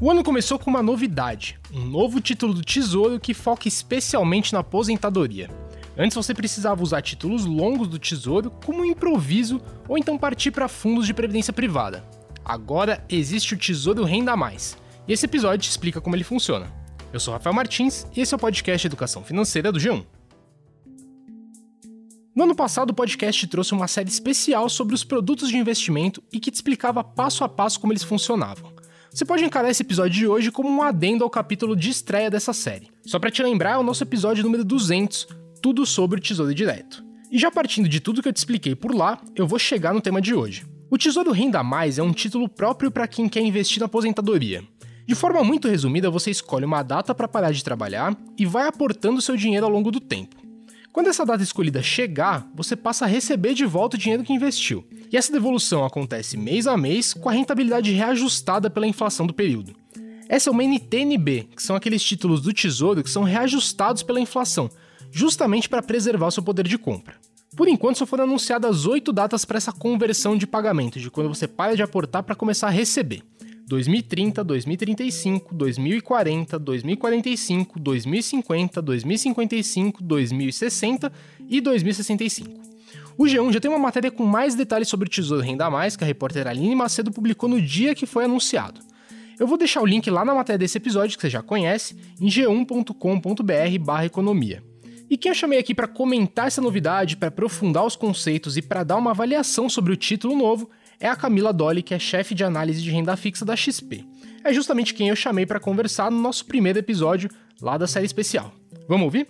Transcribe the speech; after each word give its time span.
O 0.00 0.08
ano 0.08 0.22
começou 0.22 0.60
com 0.60 0.70
uma 0.70 0.82
novidade: 0.82 1.58
um 1.74 1.84
novo 1.84 2.20
título 2.20 2.54
do 2.54 2.62
Tesouro 2.62 3.18
que 3.18 3.34
foca 3.34 3.66
especialmente 3.66 4.52
na 4.52 4.60
aposentadoria. 4.60 5.50
Antes 5.96 6.14
você 6.14 6.32
precisava 6.32 6.84
usar 6.84 7.02
títulos 7.02 7.44
longos 7.44 7.88
do 7.88 7.98
Tesouro 7.98 8.52
como 8.64 8.82
um 8.82 8.84
improviso 8.84 9.60
ou 9.88 9.98
então 9.98 10.16
partir 10.16 10.52
para 10.52 10.68
fundos 10.68 11.04
de 11.04 11.12
previdência 11.12 11.52
privada. 11.52 12.04
Agora 12.44 13.04
existe 13.08 13.54
o 13.54 13.58
Tesouro 13.58 14.04
Renda 14.04 14.36
Mais, 14.36 14.78
e 15.08 15.12
esse 15.12 15.26
episódio 15.26 15.64
te 15.64 15.70
explica 15.70 16.00
como 16.00 16.14
ele 16.14 16.22
funciona. 16.22 16.72
Eu 17.12 17.18
sou 17.18 17.34
Rafael 17.34 17.54
Martins 17.54 18.06
e 18.14 18.20
esse 18.20 18.32
é 18.32 18.36
o 18.36 18.40
podcast 18.40 18.86
Educação 18.86 19.24
Financeira 19.24 19.72
do 19.72 19.80
G1. 19.80 20.06
No 22.36 22.44
ano 22.44 22.54
passado, 22.54 22.90
o 22.90 22.94
podcast 22.94 23.44
trouxe 23.48 23.72
uma 23.72 23.88
série 23.88 24.08
especial 24.08 24.68
sobre 24.68 24.94
os 24.94 25.02
produtos 25.02 25.48
de 25.48 25.56
investimento 25.56 26.22
e 26.32 26.38
que 26.38 26.52
te 26.52 26.54
explicava 26.54 27.02
passo 27.02 27.42
a 27.42 27.48
passo 27.48 27.80
como 27.80 27.92
eles 27.92 28.04
funcionavam. 28.04 28.77
Você 29.12 29.24
pode 29.24 29.44
encarar 29.44 29.70
esse 29.70 29.82
episódio 29.82 30.12
de 30.12 30.26
hoje 30.26 30.50
como 30.50 30.68
um 30.68 30.82
adendo 30.82 31.24
ao 31.24 31.30
capítulo 31.30 31.74
de 31.74 31.90
estreia 31.90 32.30
dessa 32.30 32.52
série. 32.52 32.90
Só 33.06 33.18
para 33.18 33.30
te 33.30 33.42
lembrar, 33.42 33.72
é 33.72 33.78
o 33.78 33.82
nosso 33.82 34.02
episódio 34.02 34.44
número 34.44 34.64
200, 34.64 35.26
tudo 35.62 35.86
sobre 35.86 36.18
o 36.18 36.22
Tesouro 36.22 36.54
Direto. 36.54 37.02
E 37.30 37.38
já 37.38 37.50
partindo 37.50 37.88
de 37.88 38.00
tudo 38.00 38.22
que 38.22 38.28
eu 38.28 38.32
te 38.32 38.36
expliquei 38.36 38.74
por 38.74 38.94
lá, 38.94 39.20
eu 39.34 39.46
vou 39.46 39.58
chegar 39.58 39.94
no 39.94 40.00
tema 40.00 40.20
de 40.20 40.34
hoje. 40.34 40.66
O 40.90 40.98
Tesouro 40.98 41.32
Renda 41.32 41.62
Mais 41.62 41.98
é 41.98 42.02
um 42.02 42.12
título 42.12 42.48
próprio 42.48 42.90
para 42.90 43.08
quem 43.08 43.28
quer 43.28 43.40
investir 43.40 43.80
na 43.80 43.86
aposentadoria. 43.86 44.62
De 45.06 45.14
forma 45.14 45.42
muito 45.42 45.68
resumida, 45.68 46.10
você 46.10 46.30
escolhe 46.30 46.66
uma 46.66 46.82
data 46.82 47.14
para 47.14 47.26
parar 47.26 47.50
de 47.50 47.64
trabalhar 47.64 48.16
e 48.38 48.44
vai 48.44 48.68
aportando 48.68 49.22
seu 49.22 49.36
dinheiro 49.36 49.64
ao 49.64 49.72
longo 49.72 49.90
do 49.90 50.00
tempo. 50.00 50.36
Quando 50.92 51.08
essa 51.08 51.24
data 51.24 51.42
escolhida 51.42 51.82
chegar, 51.82 52.46
você 52.54 52.76
passa 52.76 53.04
a 53.04 53.08
receber 53.08 53.54
de 53.54 53.64
volta 53.64 53.96
o 53.96 53.98
dinheiro 53.98 54.22
que 54.22 54.32
investiu. 54.32 54.86
E 55.10 55.16
essa 55.16 55.32
devolução 55.32 55.84
acontece 55.84 56.36
mês 56.36 56.66
a 56.66 56.76
mês 56.76 57.14
com 57.14 57.28
a 57.28 57.32
rentabilidade 57.32 57.92
reajustada 57.92 58.68
pela 58.68 58.86
inflação 58.86 59.26
do 59.26 59.32
período. 59.32 59.74
Essa 60.28 60.50
é 60.50 60.52
uma 60.52 60.62
NTNB, 60.62 61.48
que 61.56 61.62
são 61.62 61.74
aqueles 61.74 62.02
títulos 62.02 62.42
do 62.42 62.52
Tesouro 62.52 63.02
que 63.02 63.10
são 63.10 63.22
reajustados 63.22 64.02
pela 64.02 64.20
inflação, 64.20 64.70
justamente 65.10 65.68
para 65.68 65.82
preservar 65.82 66.30
seu 66.30 66.42
poder 66.42 66.68
de 66.68 66.76
compra. 66.76 67.16
Por 67.56 67.66
enquanto, 67.66 67.96
só 67.96 68.06
foram 68.06 68.24
anunciadas 68.24 68.84
oito 68.84 69.12
datas 69.12 69.46
para 69.46 69.56
essa 69.56 69.72
conversão 69.72 70.36
de 70.36 70.46
pagamento, 70.46 71.00
de 71.00 71.10
quando 71.10 71.28
você 71.28 71.48
para 71.48 71.74
de 71.74 71.82
aportar 71.82 72.22
para 72.22 72.34
começar 72.34 72.68
a 72.68 72.70
receber. 72.70 73.22
2030, 73.66 74.44
2035, 74.44 75.54
2040, 75.54 76.58
2045, 76.58 77.80
2050, 77.80 78.82
2055, 78.82 80.02
2060 80.02 81.12
e 81.48 81.60
2065. 81.60 82.67
O 83.18 83.24
G1 83.24 83.52
já 83.52 83.58
tem 83.58 83.68
uma 83.68 83.80
matéria 83.80 84.12
com 84.12 84.24
mais 84.24 84.54
detalhes 84.54 84.86
sobre 84.86 85.08
o 85.08 85.10
Tesouro 85.10 85.42
Renda 85.42 85.68
Mais 85.68 85.96
que 85.96 86.04
a 86.04 86.06
repórter 86.06 86.46
Aline 86.46 86.76
Macedo 86.76 87.10
publicou 87.10 87.48
no 87.48 87.60
dia 87.60 87.92
que 87.92 88.06
foi 88.06 88.26
anunciado. 88.26 88.80
Eu 89.40 89.48
vou 89.48 89.58
deixar 89.58 89.82
o 89.82 89.86
link 89.86 90.08
lá 90.08 90.24
na 90.24 90.32
matéria 90.32 90.58
desse 90.58 90.78
episódio 90.78 91.16
que 91.16 91.22
você 91.22 91.30
já 91.30 91.42
conhece, 91.42 91.96
em 92.20 92.28
g1.com.br/economia. 92.28 94.62
E 95.10 95.16
quem 95.16 95.30
eu 95.30 95.34
chamei 95.34 95.58
aqui 95.58 95.74
para 95.74 95.88
comentar 95.88 96.46
essa 96.46 96.60
novidade, 96.60 97.16
para 97.16 97.26
aprofundar 97.26 97.84
os 97.84 97.96
conceitos 97.96 98.56
e 98.56 98.62
para 98.62 98.84
dar 98.84 98.96
uma 98.96 99.10
avaliação 99.10 99.68
sobre 99.68 99.92
o 99.92 99.96
título 99.96 100.36
novo 100.36 100.70
é 101.00 101.08
a 101.08 101.16
Camila 101.16 101.52
Dolly, 101.52 101.82
que 101.82 101.94
é 101.94 101.98
chefe 101.98 102.36
de 102.36 102.44
análise 102.44 102.80
de 102.80 102.92
renda 102.92 103.16
fixa 103.16 103.44
da 103.44 103.56
XP. 103.56 104.04
É 104.44 104.52
justamente 104.52 104.94
quem 104.94 105.08
eu 105.08 105.16
chamei 105.16 105.44
para 105.44 105.58
conversar 105.58 106.08
no 106.08 106.20
nosso 106.20 106.46
primeiro 106.46 106.78
episódio 106.78 107.28
lá 107.60 107.76
da 107.76 107.88
série 107.88 108.06
especial. 108.06 108.54
Vamos 108.88 109.06
ouvir? 109.06 109.26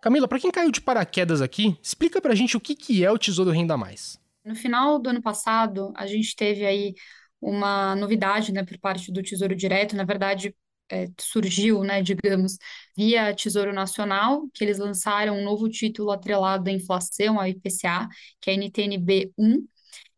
Camila, 0.00 0.26
para 0.26 0.40
quem 0.40 0.50
caiu 0.50 0.70
de 0.70 0.80
paraquedas 0.80 1.42
aqui, 1.42 1.76
explica 1.82 2.20
pra 2.20 2.34
gente 2.34 2.56
o 2.56 2.60
que, 2.60 2.74
que 2.74 3.04
é 3.04 3.10
o 3.10 3.18
Tesouro 3.18 3.50
Renda 3.50 3.76
Mais. 3.76 4.18
No 4.44 4.54
final 4.54 4.98
do 4.98 5.10
ano 5.10 5.20
passado, 5.20 5.92
a 5.94 6.06
gente 6.06 6.34
teve 6.34 6.64
aí 6.64 6.94
uma 7.40 7.94
novidade, 7.96 8.52
né, 8.52 8.64
por 8.64 8.78
parte 8.78 9.12
do 9.12 9.22
Tesouro 9.22 9.54
Direto. 9.54 9.94
Na 9.94 10.04
verdade, 10.04 10.54
é, 10.90 11.06
surgiu, 11.20 11.84
né, 11.84 12.02
digamos, 12.02 12.56
via 12.96 13.34
Tesouro 13.34 13.72
Nacional, 13.74 14.48
que 14.54 14.64
eles 14.64 14.78
lançaram 14.78 15.38
um 15.38 15.44
novo 15.44 15.68
título 15.68 16.10
atrelado 16.10 16.68
à 16.68 16.72
inflação, 16.72 17.38
a 17.38 17.48
IPCA, 17.48 18.08
que 18.40 18.50
é 18.50 18.54
a 18.54 18.56
NTNB1, 18.56 19.66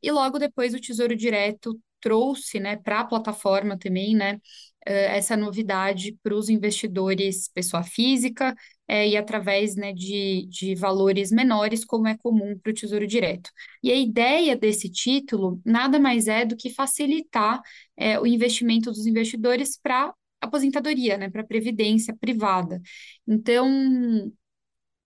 e 0.01 0.11
logo 0.13 0.39
depois 0.39 0.75
o 0.75 0.81
Tesouro 0.81 1.17
Direto 1.17 1.79
trouxe, 2.03 2.61
né, 2.61 2.77
para 2.77 3.01
a 3.01 3.05
plataforma 3.05 3.79
também, 3.79 4.15
né, 4.17 4.41
eh, 4.87 5.17
essa 5.17 5.37
novidade 5.37 6.19
para 6.23 6.35
os 6.35 6.49
investidores 6.49 7.49
pessoa 7.55 7.83
física 7.83 8.55
é, 8.89 9.09
e 9.09 9.17
através 9.17 9.77
né, 9.77 9.93
de, 9.93 10.47
de 10.51 10.75
valores 10.75 11.31
menores, 11.31 11.85
como 11.85 12.09
é 12.09 12.17
comum 12.17 12.59
para 12.59 12.71
o 12.71 12.75
Tesouro 12.75 13.07
Direto. 13.07 13.51
E 13.83 13.91
a 13.93 13.97
ideia 13.97 14.57
desse 14.57 14.91
título 14.91 15.61
nada 15.65 15.99
mais 15.99 16.27
é 16.29 16.45
do 16.45 16.57
que 16.57 16.69
facilitar 16.71 17.61
é, 17.97 18.19
o 18.21 18.27
investimento 18.27 18.91
dos 18.91 19.07
investidores 19.07 19.79
para 19.81 20.13
aposentadoria, 20.41 21.17
né, 21.17 21.31
para 21.31 21.45
previdência 21.45 22.15
privada. 22.17 22.81
Então, 23.27 23.67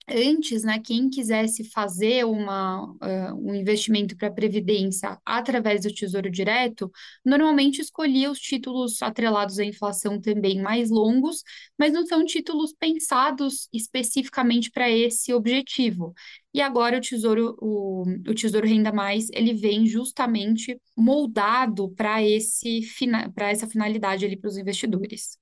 Antes, 0.09 0.63
né, 0.63 0.79
quem 0.79 1.11
quisesse 1.11 1.65
fazer 1.65 2.25
uma, 2.25 2.85
uh, 2.85 3.35
um 3.35 3.53
investimento 3.53 4.17
para 4.17 4.31
Previdência 4.31 5.19
através 5.25 5.83
do 5.83 5.93
Tesouro 5.93 6.31
Direto, 6.31 6.93
normalmente 7.25 7.81
escolhia 7.81 8.31
os 8.31 8.39
títulos 8.39 9.03
atrelados 9.03 9.59
à 9.59 9.65
inflação 9.65 10.21
também 10.21 10.63
mais 10.63 10.91
longos, 10.91 11.43
mas 11.77 11.93
não 11.93 12.07
são 12.07 12.25
títulos 12.25 12.73
pensados 12.73 13.69
especificamente 13.73 14.71
para 14.71 14.89
esse 14.89 15.33
objetivo. 15.35 16.15
E 16.55 16.61
agora 16.61 16.99
o 16.99 17.01
Tesouro, 17.01 17.57
o, 17.61 18.03
o 18.29 18.35
Tesouro 18.35 18.67
Renda 18.67 18.93
Mais, 18.93 19.29
ele 19.33 19.55
vem 19.55 19.87
justamente 19.87 20.81
moldado 20.97 21.91
para 21.91 22.23
essa 22.23 23.67
finalidade 23.67 24.25
ali 24.25 24.37
para 24.37 24.49
os 24.49 24.57
investidores. 24.57 25.37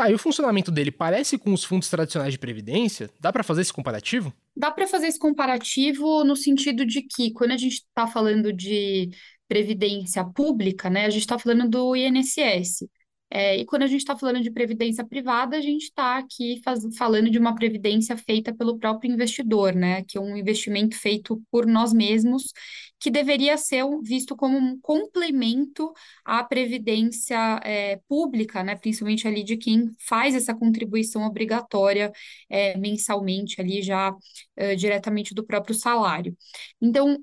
Tá, 0.00 0.10
e 0.10 0.14
o 0.14 0.18
funcionamento 0.18 0.70
dele 0.70 0.90
parece 0.90 1.36
com 1.36 1.52
os 1.52 1.62
fundos 1.62 1.90
tradicionais 1.90 2.32
de 2.32 2.38
previdência? 2.38 3.10
Dá 3.20 3.30
para 3.30 3.42
fazer 3.42 3.60
esse 3.60 3.70
comparativo? 3.70 4.32
Dá 4.56 4.70
para 4.70 4.86
fazer 4.86 5.08
esse 5.08 5.18
comparativo 5.18 6.24
no 6.24 6.34
sentido 6.34 6.86
de 6.86 7.02
que, 7.02 7.30
quando 7.32 7.50
a 7.50 7.58
gente 7.58 7.74
está 7.74 8.06
falando 8.06 8.50
de 8.50 9.10
previdência 9.46 10.24
pública, 10.24 10.88
né, 10.88 11.04
a 11.04 11.10
gente 11.10 11.20
está 11.20 11.38
falando 11.38 11.68
do 11.68 11.94
INSS. 11.94 12.88
É, 13.32 13.56
e 13.58 13.64
quando 13.64 13.82
a 13.84 13.86
gente 13.86 14.00
está 14.00 14.16
falando 14.16 14.42
de 14.42 14.50
previdência 14.50 15.04
privada, 15.04 15.56
a 15.56 15.60
gente 15.60 15.84
está 15.84 16.18
aqui 16.18 16.60
faz, 16.64 16.80
falando 16.96 17.30
de 17.30 17.38
uma 17.38 17.54
previdência 17.54 18.16
feita 18.16 18.52
pelo 18.52 18.78
próprio 18.78 19.12
investidor, 19.12 19.72
né? 19.74 20.02
Que 20.04 20.18
é 20.18 20.20
um 20.20 20.36
investimento 20.36 20.96
feito 20.96 21.40
por 21.50 21.64
nós 21.66 21.92
mesmos, 21.92 22.52
que 22.98 23.10
deveria 23.10 23.56
ser 23.56 23.84
visto 24.02 24.36
como 24.36 24.58
um 24.58 24.78
complemento 24.80 25.92
à 26.24 26.42
previdência 26.42 27.60
é, 27.64 28.00
pública, 28.08 28.64
né? 28.64 28.74
Principalmente 28.74 29.28
ali 29.28 29.44
de 29.44 29.56
quem 29.56 29.90
faz 30.08 30.34
essa 30.34 30.54
contribuição 30.54 31.22
obrigatória 31.22 32.12
é, 32.48 32.76
mensalmente 32.76 33.60
ali 33.60 33.80
já 33.82 34.12
é, 34.56 34.74
diretamente 34.74 35.34
do 35.34 35.44
próprio 35.46 35.74
salário. 35.74 36.36
Então, 36.80 37.16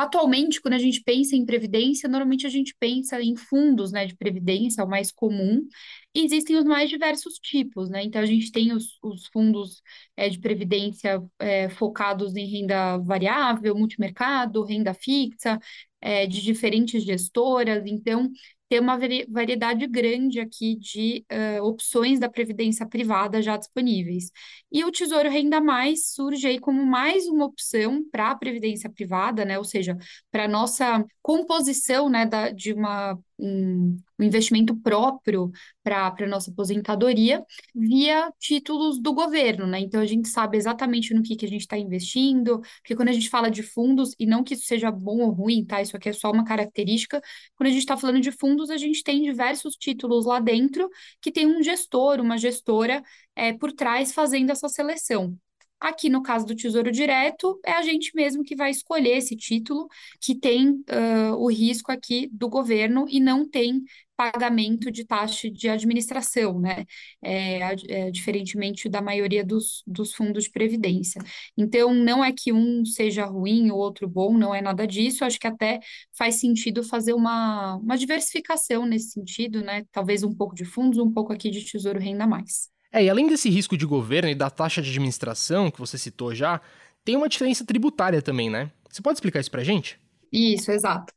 atualmente, 0.00 0.60
quando 0.60 0.74
a 0.74 0.78
gente 0.78 1.02
pensa 1.02 1.36
em 1.36 1.46
previdência, 1.46 2.08
normalmente 2.08 2.46
a 2.46 2.50
gente 2.50 2.74
pensa 2.78 3.20
em 3.22 3.36
fundos, 3.36 3.92
né, 3.92 4.06
de 4.06 4.16
previdência, 4.16 4.82
é 4.82 4.84
o 4.84 4.88
mais 4.88 5.12
comum, 5.12 5.66
e 6.14 6.24
existem 6.24 6.56
os 6.56 6.64
mais 6.64 6.90
diversos 6.90 7.34
tipos, 7.34 7.88
né? 7.88 8.02
Então, 8.02 8.20
a 8.20 8.26
gente 8.26 8.50
tem 8.50 8.72
os, 8.72 8.98
os 9.02 9.26
fundos 9.26 9.82
é, 10.16 10.28
de 10.28 10.38
previdência 10.40 11.22
é, 11.38 11.68
focados 11.68 12.34
em 12.36 12.46
renda 12.46 12.98
variável, 12.98 13.76
multimercado, 13.76 14.64
renda 14.64 14.92
fixa, 14.92 15.58
é, 16.00 16.26
de 16.26 16.42
diferentes 16.42 17.04
gestoras. 17.04 17.84
Então, 17.86 18.30
ter 18.70 18.80
uma 18.80 18.96
variedade 19.28 19.84
grande 19.88 20.38
aqui 20.38 20.76
de 20.76 21.26
uh, 21.58 21.64
opções 21.64 22.20
da 22.20 22.28
previdência 22.30 22.86
privada 22.86 23.42
já 23.42 23.56
disponíveis. 23.56 24.30
E 24.70 24.84
o 24.84 24.92
Tesouro 24.92 25.28
Renda 25.28 25.60
Mais 25.60 26.10
surge 26.10 26.46
aí 26.46 26.60
como 26.60 26.86
mais 26.86 27.26
uma 27.26 27.46
opção 27.46 28.04
para 28.12 28.30
a 28.30 28.36
previdência 28.36 28.88
privada, 28.88 29.44
né? 29.44 29.58
Ou 29.58 29.64
seja, 29.64 29.98
para 30.30 30.44
a 30.44 30.48
nossa 30.48 31.04
composição 31.20 32.08
né, 32.08 32.24
da, 32.24 32.50
de 32.50 32.72
uma 32.72 33.18
um, 33.40 33.96
investimento 34.20 34.76
próprio 34.76 35.50
para 35.82 36.14
a 36.18 36.26
nossa 36.26 36.50
aposentadoria 36.50 37.44
via 37.74 38.30
títulos 38.38 39.00
do 39.00 39.12
governo, 39.14 39.66
né? 39.66 39.80
Então 39.80 40.00
a 40.00 40.06
gente 40.06 40.28
sabe 40.28 40.56
exatamente 40.56 41.14
no 41.14 41.22
que, 41.22 41.36
que 41.36 41.46
a 41.46 41.48
gente 41.48 41.62
está 41.62 41.78
investindo, 41.78 42.60
porque 42.82 42.94
quando 42.94 43.08
a 43.08 43.12
gente 43.12 43.30
fala 43.30 43.50
de 43.50 43.62
fundos, 43.62 44.14
e 44.18 44.26
não 44.26 44.44
que 44.44 44.54
isso 44.54 44.66
seja 44.66 44.90
bom 44.90 45.20
ou 45.20 45.30
ruim, 45.30 45.64
tá? 45.64 45.80
Isso 45.80 45.96
aqui 45.96 46.08
é 46.08 46.12
só 46.12 46.30
uma 46.30 46.44
característica, 46.44 47.20
quando 47.56 47.68
a 47.68 47.72
gente 47.72 47.80
está 47.80 47.96
falando 47.96 48.20
de 48.20 48.32
fundos, 48.32 48.70
a 48.70 48.76
gente 48.76 49.02
tem 49.02 49.22
diversos 49.22 49.74
títulos 49.74 50.26
lá 50.26 50.40
dentro 50.40 50.88
que 51.20 51.32
tem 51.32 51.46
um 51.46 51.62
gestor, 51.62 52.20
uma 52.20 52.36
gestora 52.38 53.02
é, 53.34 53.52
por 53.52 53.72
trás 53.72 54.12
fazendo 54.12 54.50
essa 54.50 54.68
seleção. 54.68 55.36
Aqui 55.80 56.10
no 56.10 56.22
caso 56.22 56.44
do 56.46 56.54
Tesouro 56.54 56.92
Direto, 56.92 57.58
é 57.64 57.72
a 57.72 57.82
gente 57.82 58.14
mesmo 58.14 58.44
que 58.44 58.54
vai 58.54 58.70
escolher 58.70 59.16
esse 59.16 59.34
título, 59.34 59.88
que 60.20 60.34
tem 60.34 60.72
uh, 60.72 61.34
o 61.38 61.50
risco 61.50 61.90
aqui 61.90 62.28
do 62.32 62.48
governo 62.48 63.06
e 63.08 63.18
não 63.18 63.48
tem 63.48 63.82
pagamento 64.20 64.90
de 64.90 65.06
taxa 65.06 65.50
de 65.50 65.66
administração, 65.66 66.60
né? 66.60 66.84
É, 67.22 67.74
é, 67.88 68.10
diferentemente 68.10 68.86
da 68.86 69.00
maioria 69.00 69.42
dos, 69.42 69.82
dos 69.86 70.12
fundos 70.12 70.44
de 70.44 70.50
previdência. 70.50 71.22
Então, 71.56 71.94
não 71.94 72.22
é 72.22 72.30
que 72.30 72.52
um 72.52 72.84
seja 72.84 73.24
ruim 73.24 73.70
ou 73.70 73.78
outro 73.78 74.06
bom, 74.06 74.36
não 74.36 74.54
é 74.54 74.60
nada 74.60 74.86
disso. 74.86 75.24
Acho 75.24 75.40
que 75.40 75.46
até 75.46 75.80
faz 76.12 76.34
sentido 76.38 76.82
fazer 76.84 77.14
uma, 77.14 77.76
uma 77.76 77.96
diversificação 77.96 78.84
nesse 78.84 79.12
sentido, 79.12 79.62
né? 79.62 79.84
Talvez 79.90 80.22
um 80.22 80.34
pouco 80.34 80.54
de 80.54 80.66
fundos, 80.66 80.98
um 80.98 81.10
pouco 81.10 81.32
aqui 81.32 81.50
de 81.50 81.64
tesouro 81.64 81.98
renda 81.98 82.26
mais. 82.26 82.68
É, 82.92 83.04
e 83.04 83.10
além 83.10 83.26
desse 83.28 83.48
risco 83.48 83.76
de 83.76 83.86
governo 83.86 84.28
e 84.30 84.34
da 84.34 84.50
taxa 84.50 84.82
de 84.82 84.90
administração 84.90 85.70
que 85.70 85.78
você 85.78 85.96
citou 85.96 86.34
já, 86.34 86.60
tem 87.04 87.16
uma 87.16 87.28
diferença 87.28 87.64
tributária 87.64 88.20
também, 88.20 88.50
né? 88.50 88.70
Você 88.90 89.00
pode 89.02 89.16
explicar 89.16 89.40
isso 89.40 89.50
pra 89.50 89.62
gente? 89.64 89.98
Isso, 90.32 90.70
exato. 90.70 91.12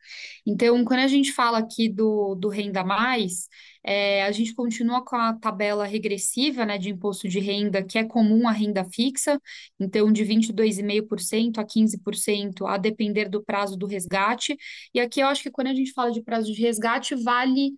Então, 0.46 0.84
quando 0.84 1.02
a 1.02 1.08
gente 1.08 1.32
fala 1.34 1.60
aqui 1.60 1.88
do, 1.88 2.34
do 2.34 2.50
Renda 2.50 2.84
Mais, 2.84 3.48
é, 3.84 4.24
a 4.24 4.32
gente 4.32 4.56
continua 4.56 5.06
com 5.06 5.16
a 5.16 5.34
tabela 5.34 5.86
regressiva, 5.86 6.66
né, 6.66 6.80
de 6.80 6.90
imposto 6.90 7.28
de 7.30 7.40
renda, 7.40 7.84
que 7.84 8.00
é 8.00 8.04
comum 8.04 8.48
à 8.48 8.52
renda 8.52 8.84
fixa, 8.84 9.40
então 9.80 10.12
de 10.12 10.24
22,5% 10.24 11.60
a 11.60 11.64
15%, 11.66 12.66
a 12.66 12.76
depender 12.78 13.30
do 13.30 13.44
prazo 13.44 13.78
do 13.78 13.86
resgate. 13.86 14.58
E 14.94 15.00
aqui 15.00 15.20
eu 15.22 15.28
acho 15.28 15.44
que 15.44 15.52
quando 15.52 15.68
a 15.68 15.76
gente 15.76 15.94
fala 15.94 16.12
de 16.12 16.24
prazo 16.24 16.52
de 16.52 16.60
resgate, 16.62 17.14
vale 17.16 17.74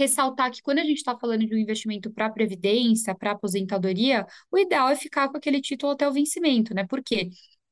ressaltar 0.00 0.50
que 0.50 0.62
quando 0.62 0.78
a 0.78 0.84
gente 0.84 0.98
está 0.98 1.16
falando 1.18 1.46
de 1.46 1.54
um 1.54 1.58
investimento 1.58 2.10
para 2.10 2.30
previdência, 2.30 3.14
para 3.14 3.32
aposentadoria, 3.32 4.26
o 4.50 4.58
ideal 4.58 4.88
é 4.88 4.96
ficar 4.96 5.28
com 5.28 5.36
aquele 5.36 5.60
título 5.60 5.92
até 5.92 6.08
o 6.08 6.12
vencimento, 6.12 6.74
né? 6.74 6.86
Por 6.86 7.02
quê? 7.02 7.30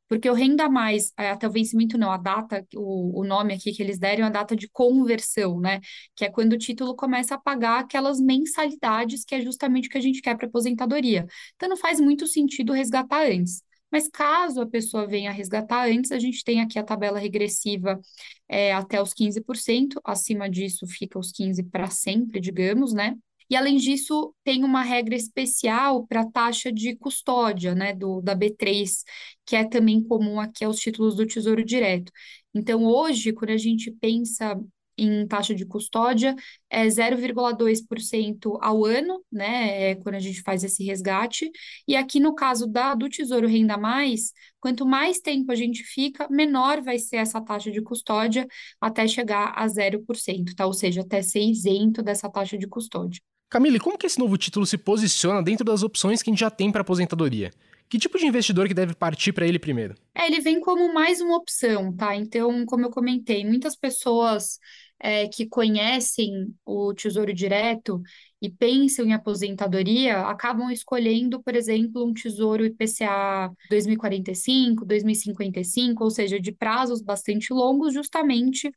Porque 0.08 0.28
o 0.30 0.34
renda 0.34 0.68
mais, 0.70 1.12
é, 1.18 1.30
até 1.30 1.46
o 1.46 1.50
vencimento 1.50 1.98
não, 1.98 2.10
a 2.10 2.16
data, 2.16 2.66
o, 2.74 3.20
o 3.20 3.24
nome 3.24 3.54
aqui 3.54 3.72
que 3.72 3.82
eles 3.82 3.98
deram 3.98 4.24
é 4.24 4.26
a 4.28 4.30
data 4.30 4.56
de 4.56 4.68
conversão, 4.68 5.60
né? 5.60 5.80
Que 6.16 6.24
é 6.26 6.30
quando 6.30 6.54
o 6.54 6.58
título 6.58 6.94
começa 6.96 7.34
a 7.34 7.38
pagar 7.38 7.80
aquelas 7.80 8.20
mensalidades 8.20 9.24
que 9.24 9.34
é 9.34 9.40
justamente 9.40 9.88
o 9.88 9.90
que 9.90 9.98
a 9.98 10.00
gente 10.00 10.22
quer 10.22 10.36
para 10.36 10.46
aposentadoria. 10.46 11.26
Então 11.56 11.68
não 11.68 11.76
faz 11.76 12.00
muito 12.00 12.26
sentido 12.26 12.72
resgatar 12.72 13.26
antes. 13.30 13.62
Mas 13.90 14.08
caso 14.08 14.60
a 14.60 14.66
pessoa 14.66 15.06
venha 15.06 15.32
resgatar 15.32 15.88
antes, 15.88 16.12
a 16.12 16.18
gente 16.18 16.44
tem 16.44 16.60
aqui 16.60 16.78
a 16.78 16.84
tabela 16.84 17.18
regressiva 17.18 18.00
é, 18.48 18.72
até 18.72 19.00
os 19.00 19.14
15%, 19.14 20.00
acima 20.04 20.48
disso 20.48 20.86
fica 20.86 21.18
os 21.18 21.32
15% 21.32 21.70
para 21.70 21.90
sempre, 21.90 22.40
digamos, 22.40 22.92
né? 22.92 23.16
E, 23.50 23.56
além 23.56 23.76
disso, 23.76 24.34
tem 24.44 24.62
uma 24.62 24.82
regra 24.82 25.14
especial 25.14 26.06
para 26.06 26.20
a 26.20 26.30
taxa 26.30 26.70
de 26.70 26.94
custódia, 26.96 27.74
né, 27.74 27.94
do, 27.94 28.20
da 28.20 28.34
B3, 28.34 29.04
que 29.46 29.56
é 29.56 29.64
também 29.64 30.02
comum 30.02 30.38
aqui 30.38 30.64
aos 30.64 30.78
títulos 30.78 31.16
do 31.16 31.26
Tesouro 31.26 31.64
Direto. 31.64 32.12
Então, 32.54 32.84
hoje, 32.84 33.32
quando 33.32 33.50
a 33.50 33.56
gente 33.56 33.90
pensa 33.90 34.54
em 34.98 35.26
taxa 35.26 35.54
de 35.54 35.64
custódia 35.64 36.34
é 36.68 36.86
0,2% 36.86 38.58
ao 38.60 38.84
ano, 38.84 39.24
né, 39.30 39.90
é 39.90 39.94
quando 39.94 40.16
a 40.16 40.20
gente 40.20 40.42
faz 40.42 40.64
esse 40.64 40.84
resgate. 40.84 41.50
E 41.86 41.96
aqui 41.96 42.20
no 42.20 42.34
caso 42.34 42.66
da 42.66 42.94
do 42.94 43.08
Tesouro 43.08 43.46
Renda 43.46 43.76
Mais, 43.76 44.32
quanto 44.60 44.84
mais 44.84 45.20
tempo 45.20 45.52
a 45.52 45.54
gente 45.54 45.82
fica, 45.84 46.28
menor 46.28 46.82
vai 46.82 46.98
ser 46.98 47.16
essa 47.16 47.40
taxa 47.40 47.70
de 47.70 47.80
custódia 47.80 48.46
até 48.80 49.06
chegar 49.06 49.52
a 49.56 49.66
0%, 49.66 50.54
tá? 50.54 50.66
Ou 50.66 50.72
seja, 50.72 51.02
até 51.02 51.22
ser 51.22 51.40
isento 51.40 52.02
dessa 52.02 52.28
taxa 52.28 52.58
de 52.58 52.66
custódia. 52.66 53.20
Camille, 53.50 53.80
como 53.80 53.96
que 53.96 54.06
esse 54.06 54.18
novo 54.18 54.36
título 54.36 54.66
se 54.66 54.76
posiciona 54.76 55.42
dentro 55.42 55.64
das 55.64 55.82
opções 55.82 56.22
que 56.22 56.28
a 56.28 56.32
gente 56.32 56.40
já 56.40 56.50
tem 56.50 56.70
para 56.70 56.82
aposentadoria? 56.82 57.50
Que 57.88 57.98
tipo 57.98 58.18
de 58.18 58.26
investidor 58.26 58.68
que 58.68 58.74
deve 58.74 58.94
partir 58.94 59.32
para 59.32 59.46
ele 59.46 59.58
primeiro? 59.58 59.94
É, 60.14 60.26
ele 60.26 60.40
vem 60.40 60.60
como 60.60 60.92
mais 60.92 61.22
uma 61.22 61.36
opção, 61.36 61.90
tá? 61.96 62.14
Então, 62.14 62.66
como 62.66 62.84
eu 62.84 62.90
comentei, 62.90 63.46
muitas 63.46 63.74
pessoas 63.74 64.58
é, 65.00 65.28
que 65.28 65.46
conhecem 65.46 66.54
o 66.64 66.92
Tesouro 66.94 67.32
Direto 67.32 68.02
e 68.40 68.50
pensam 68.50 69.06
em 69.06 69.12
aposentadoria 69.12 70.20
acabam 70.26 70.70
escolhendo, 70.70 71.42
por 71.42 71.54
exemplo, 71.54 72.04
um 72.04 72.12
Tesouro 72.12 72.64
IPCA 72.64 73.50
2045, 73.70 74.84
2055, 74.84 76.04
ou 76.04 76.10
seja, 76.10 76.40
de 76.40 76.52
prazos 76.52 77.02
bastante 77.02 77.52
longos, 77.52 77.94
justamente 77.94 78.70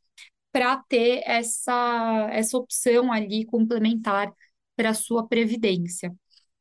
para 0.51 0.77
ter 0.89 1.21
essa, 1.25 2.29
essa 2.31 2.57
opção 2.57 3.11
ali 3.11 3.45
complementar 3.45 4.31
para 4.75 4.89
a 4.91 4.93
sua 4.93 5.27
previdência. 5.27 6.13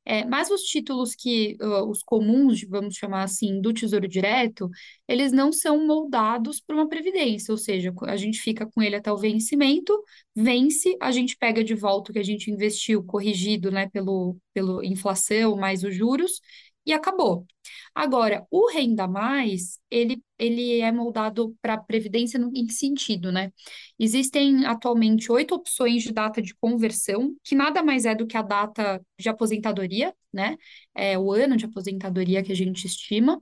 É, 0.05 0.25
mas 0.25 0.51
os 0.51 0.63
títulos 0.63 1.15
que, 1.15 1.57
uh, 1.61 1.89
os 1.89 2.03
comuns, 2.03 2.63
vamos 2.69 2.95
chamar 2.97 3.23
assim, 3.23 3.61
do 3.61 3.73
Tesouro 3.73 4.09
Direto, 4.09 4.69
eles 5.07 5.31
não 5.31 5.53
são 5.53 5.87
moldados 5.87 6.59
para 6.61 6.75
uma 6.75 6.89
previdência, 6.89 7.53
ou 7.53 7.59
seja, 7.59 7.93
a 8.05 8.17
gente 8.17 8.41
fica 8.41 8.67
com 8.67 8.83
ele 8.83 8.97
até 8.97 9.13
o 9.13 9.17
vencimento, 9.17 9.93
vence, 10.35 10.97
a 11.01 11.13
gente 11.13 11.37
pega 11.37 11.63
de 11.63 11.75
volta 11.75 12.11
o 12.11 12.15
que 12.15 12.19
a 12.19 12.25
gente 12.25 12.51
investiu, 12.51 13.05
corrigido, 13.05 13.71
né, 13.71 13.89
pelo, 13.91 14.37
pelo 14.55 14.83
inflação 14.83 15.57
mais 15.57 15.85
os 15.85 15.95
juros, 15.95 16.41
e 16.87 16.93
acabou. 16.93 17.47
Agora, 17.95 18.47
o 18.51 18.71
Renda 18.71 19.07
Mais, 19.07 19.79
ele, 19.91 20.23
ele 20.39 20.81
é 20.81 20.91
moldado 20.91 21.55
para 21.61 21.77
previdência 21.79 22.39
no, 22.39 22.51
em 22.55 22.67
que 22.67 22.73
sentido, 22.73 23.31
né? 23.31 23.53
Existem 23.99 24.67
atualmente 24.67 25.31
oito 25.31 25.55
opções 25.55 26.03
de 26.03 26.13
data 26.13 26.41
de 26.41 26.55
conversão, 26.55 27.35
que 27.45 27.55
nada 27.55 27.83
mais 27.83 28.07
é 28.07 28.15
do 28.15 28.27
que 28.27 28.37
a 28.37 28.43
data 28.43 29.01
de 29.19 29.29
aposentadoria, 29.29 30.15
né? 30.33 30.57
É 30.95 31.19
o 31.19 31.33
ano 31.33 31.57
de 31.57 31.67
aposentadoria 31.67 32.43
que 32.43 32.53
a 32.53 32.57
gente 32.57 32.87
estima. 32.87 33.41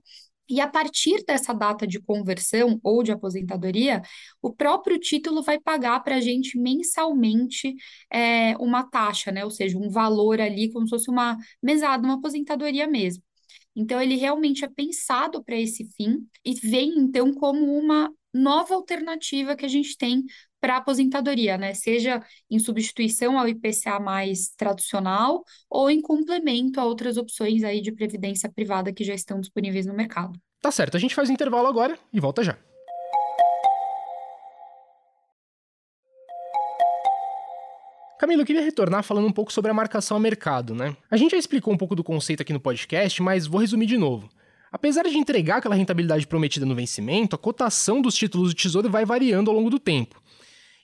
E 0.49 0.59
a 0.59 0.67
partir 0.67 1.23
dessa 1.25 1.53
data 1.53 1.85
de 1.85 1.99
conversão 2.01 2.79
ou 2.83 3.03
de 3.03 3.11
aposentadoria, 3.11 4.01
o 4.41 4.51
próprio 4.51 4.99
título 4.99 5.43
vai 5.43 5.59
pagar 5.59 5.99
para 6.03 6.15
a 6.15 6.21
gente 6.21 6.57
mensalmente 6.57 7.75
é, 8.11 8.57
uma 8.57 8.83
taxa, 8.83 9.31
né? 9.31 9.45
Ou 9.45 9.51
seja, 9.51 9.77
um 9.77 9.89
valor 9.91 10.41
ali, 10.41 10.71
como 10.71 10.87
se 10.87 10.89
fosse 10.91 11.09
uma 11.09 11.37
mesada, 11.61 12.03
uma 12.03 12.15
aposentadoria 12.15 12.87
mesmo. 12.87 13.23
Então, 13.75 14.01
ele 14.01 14.15
realmente 14.15 14.65
é 14.65 14.67
pensado 14.67 15.43
para 15.43 15.55
esse 15.55 15.85
fim 15.95 16.27
e 16.43 16.53
vem, 16.55 16.97
então, 16.97 17.33
como 17.33 17.77
uma 17.77 18.11
nova 18.33 18.75
alternativa 18.75 19.55
que 19.55 19.65
a 19.65 19.69
gente 19.69 19.97
tem 19.97 20.23
para 20.59 20.77
aposentadoria, 20.77 21.57
né? 21.57 21.73
Seja 21.73 22.21
em 22.49 22.59
substituição 22.59 23.39
ao 23.39 23.47
IPCA 23.47 23.99
mais 23.99 24.49
tradicional 24.49 25.43
ou 25.69 25.89
em 25.89 26.01
complemento 26.01 26.79
a 26.79 26.85
outras 26.85 27.17
opções 27.17 27.63
aí 27.63 27.81
de 27.81 27.91
previdência 27.91 28.51
privada 28.51 28.93
que 28.93 29.03
já 29.03 29.13
estão 29.13 29.39
disponíveis 29.39 29.85
no 29.85 29.93
mercado. 29.93 30.39
Tá 30.61 30.71
certo, 30.71 30.97
a 30.97 30.99
gente 30.99 31.15
faz 31.15 31.29
intervalo 31.29 31.67
agora 31.67 31.97
e 32.11 32.19
volta 32.19 32.43
já. 32.43 32.57
Camilo, 38.19 38.41
eu 38.41 38.45
queria 38.45 38.61
retornar 38.61 39.01
falando 39.01 39.27
um 39.27 39.31
pouco 39.31 39.53
sobre 39.53 39.71
a 39.71 39.73
marcação 39.73 40.17
a 40.17 40.19
mercado, 40.19 40.75
né? 40.75 40.93
A 41.09 41.15
gente 41.15 41.31
já 41.31 41.37
explicou 41.37 41.73
um 41.73 41.77
pouco 41.77 41.95
do 41.95 42.03
conceito 42.03 42.41
aqui 42.41 42.51
no 42.51 42.59
podcast, 42.59 43.23
mas 43.23 43.47
vou 43.47 43.61
resumir 43.61 43.85
de 43.85 43.97
novo. 43.97 44.29
Apesar 44.69 45.03
de 45.03 45.17
entregar 45.17 45.59
aquela 45.59 45.73
rentabilidade 45.73 46.27
prometida 46.27 46.65
no 46.65 46.75
vencimento, 46.75 47.33
a 47.33 47.39
cotação 47.39 48.01
dos 48.01 48.15
títulos 48.15 48.49
do 48.49 48.57
Tesouro 48.57 48.89
vai 48.89 49.05
variando 49.05 49.49
ao 49.49 49.55
longo 49.55 49.69
do 49.69 49.79
tempo. 49.79 50.21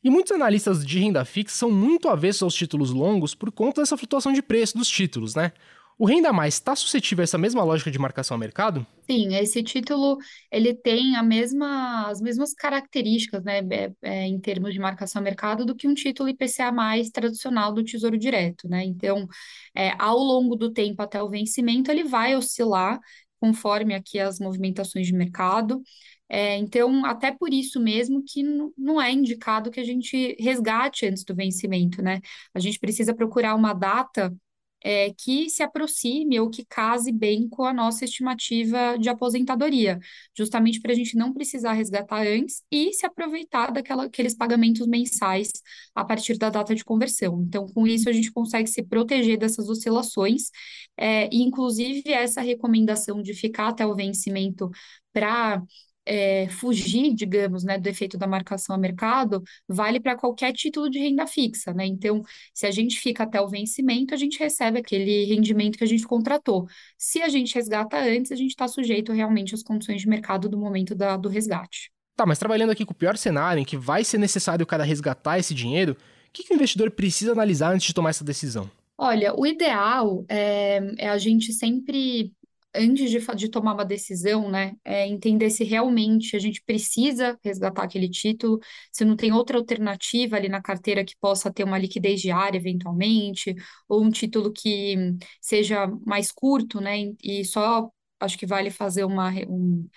E 0.01 0.09
muitos 0.09 0.31
analistas 0.31 0.85
de 0.85 0.97
renda 0.97 1.25
fixa 1.25 1.57
são 1.57 1.69
muito 1.69 2.07
avessos 2.07 2.41
aos 2.41 2.55
títulos 2.55 2.91
longos 2.91 3.35
por 3.35 3.51
conta 3.51 3.81
dessa 3.81 3.97
flutuação 3.97 4.31
de 4.31 4.41
preço 4.41 4.77
dos 4.77 4.87
títulos, 4.87 5.35
né? 5.35 5.51
O 5.97 6.05
Renda 6.05 6.33
Mais 6.33 6.55
está 6.55 6.75
suscetível 6.75 7.21
a 7.21 7.25
essa 7.25 7.37
mesma 7.37 7.63
lógica 7.63 7.89
de 7.89 7.97
marcação 7.97 8.35
a 8.35 8.37
mercado? 8.37 8.85
Sim, 9.09 9.35
esse 9.35 9.63
título 9.63 10.17
ele 10.51 10.73
tem 10.73 11.15
a 11.15 11.23
mesma, 11.23 12.07
as 12.09 12.19
mesmas 12.19 12.53
características, 12.53 13.43
né, 13.43 13.59
é, 13.59 13.91
é, 14.01 14.27
em 14.27 14.37
termos 14.39 14.73
de 14.73 14.79
marcação 14.79 15.21
a 15.21 15.23
mercado, 15.23 15.65
do 15.65 15.75
que 15.75 15.87
um 15.87 15.93
título 15.93 16.27
IPCA 16.27 16.71
mais 16.71 17.09
tradicional 17.09 17.71
do 17.71 17.83
Tesouro 17.83 18.17
Direto, 18.17 18.67
né? 18.67 18.83
Então, 18.83 19.25
é, 19.73 19.91
ao 19.97 20.17
longo 20.17 20.55
do 20.57 20.71
tempo 20.73 21.01
até 21.01 21.21
o 21.23 21.29
vencimento, 21.29 21.89
ele 21.89 22.03
vai 22.03 22.35
oscilar 22.35 22.99
conforme 23.39 23.93
aqui 23.93 24.19
as 24.19 24.39
movimentações 24.39 25.07
de 25.07 25.13
mercado. 25.13 25.81
É, 26.27 26.57
então, 26.57 27.05
até 27.05 27.31
por 27.31 27.53
isso 27.53 27.79
mesmo 27.79 28.23
que 28.25 28.43
não 28.77 28.99
é 28.99 29.11
indicado 29.11 29.69
que 29.69 29.79
a 29.79 29.83
gente 29.83 30.35
resgate 30.39 31.05
antes 31.05 31.23
do 31.23 31.35
vencimento, 31.35 32.01
né? 32.01 32.19
A 32.53 32.59
gente 32.59 32.79
precisa 32.79 33.13
procurar 33.13 33.55
uma 33.55 33.73
data 33.73 34.35
é, 34.83 35.11
que 35.13 35.49
se 35.49 35.63
aproxime 35.63 36.39
ou 36.39 36.49
que 36.49 36.63
case 36.65 37.11
bem 37.11 37.49
com 37.49 37.63
a 37.63 37.73
nossa 37.73 38.05
estimativa 38.05 38.97
de 38.99 39.09
aposentadoria, 39.09 39.99
justamente 40.37 40.79
para 40.79 40.91
a 40.91 40.95
gente 40.95 41.17
não 41.17 41.33
precisar 41.33 41.73
resgatar 41.73 42.25
antes 42.27 42.61
e 42.71 42.93
se 42.93 43.05
aproveitar 43.05 43.71
daqueles 43.71 44.35
pagamentos 44.35 44.85
mensais 44.87 45.51
a 45.93 46.05
partir 46.05 46.37
da 46.37 46.49
data 46.49 46.75
de 46.75 46.83
conversão. 46.83 47.41
Então, 47.41 47.67
com 47.67 47.87
isso, 47.87 48.07
a 48.09 48.13
gente 48.13 48.31
consegue 48.31 48.69
se 48.69 48.83
proteger 48.83 49.37
dessas 49.37 49.69
oscilações, 49.69 50.49
é, 50.97 51.27
e 51.33 51.41
inclusive 51.41 52.11
essa 52.11 52.41
recomendação 52.41 53.21
de 53.21 53.33
ficar 53.33 53.69
até 53.69 53.85
o 53.85 53.95
vencimento 53.95 54.69
para 55.11 55.63
é, 56.05 56.47
fugir, 56.49 57.13
digamos, 57.13 57.63
né, 57.63 57.77
do 57.77 57.87
efeito 57.87 58.17
da 58.17 58.27
marcação 58.27 58.75
a 58.75 58.77
mercado, 58.79 59.43
vale 59.67 59.99
para 59.99 60.15
qualquer 60.15 60.53
título 60.53 60.89
de 60.89 60.99
renda 60.99 61.25
fixa, 61.25 61.73
né? 61.73 61.85
Então, 61.85 62.21
se 62.53 62.65
a 62.65 62.71
gente 62.71 62.99
fica 62.99 63.23
até 63.23 63.41
o 63.41 63.47
vencimento, 63.47 64.13
a 64.13 64.17
gente 64.17 64.37
recebe 64.39 64.79
aquele 64.79 65.25
rendimento 65.25 65.77
que 65.77 65.83
a 65.83 65.87
gente 65.87 66.05
contratou. 66.05 66.67
Se 66.97 67.21
a 67.21 67.29
gente 67.29 67.55
resgata 67.55 67.97
antes, 67.97 68.31
a 68.31 68.35
gente 68.35 68.51
está 68.51 68.67
sujeito 68.67 69.11
realmente 69.11 69.55
às 69.55 69.63
condições 69.63 70.01
de 70.01 70.07
mercado 70.07 70.47
do 70.47 70.57
momento 70.57 70.93
da, 70.93 71.17
do 71.17 71.29
resgate. 71.29 71.91
Tá, 72.15 72.25
mas 72.25 72.39
trabalhando 72.39 72.69
aqui 72.69 72.85
com 72.85 72.93
o 72.93 72.95
pior 72.95 73.17
cenário, 73.17 73.59
em 73.59 73.65
que 73.65 73.75
vai 73.75 74.03
ser 74.03 74.17
necessário 74.17 74.63
o 74.63 74.67
cara 74.67 74.83
resgatar 74.83 75.37
esse 75.37 75.53
dinheiro, 75.53 75.97
que 76.31 76.53
o 76.53 76.55
investidor 76.55 76.91
precisa 76.91 77.31
analisar 77.31 77.73
antes 77.73 77.87
de 77.87 77.93
tomar 77.93 78.09
essa 78.09 78.23
decisão? 78.23 78.69
Olha, 78.97 79.33
o 79.37 79.45
ideal 79.45 80.23
é, 80.29 80.81
é 80.97 81.09
a 81.09 81.17
gente 81.17 81.51
sempre 81.51 82.31
antes 82.75 83.09
de, 83.09 83.19
de, 83.35 83.49
tomar 83.49 83.73
uma 83.73 83.85
decisão, 83.85 84.49
né, 84.49 84.73
é 84.83 85.07
entender 85.07 85.49
se 85.49 85.63
realmente 85.63 86.35
a 86.35 86.39
gente 86.39 86.61
precisa 86.63 87.37
resgatar 87.43 87.83
aquele 87.83 88.09
título, 88.09 88.59
se 88.91 89.05
não 89.05 89.15
tem 89.15 89.31
outra 89.31 89.57
alternativa 89.57 90.35
ali 90.35 90.49
na 90.49 90.61
carteira 90.61 91.03
que 91.05 91.15
possa 91.19 91.51
ter 91.51 91.63
uma 91.63 91.77
liquidez 91.77 92.21
diária, 92.21 92.57
eventualmente, 92.57 93.55
ou 93.87 94.03
um 94.03 94.09
título 94.09 94.51
que 94.51 94.95
seja 95.41 95.87
mais 96.05 96.31
curto, 96.31 96.79
né, 96.81 97.13
e 97.23 97.43
só 97.45 97.89
acho 98.19 98.37
que 98.37 98.45
vale 98.45 98.69
fazer 98.69 99.03
uma, 99.03 99.31
um, 99.47 99.87